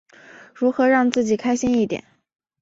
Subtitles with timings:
[0.55, 2.03] 如何让自己开心一点？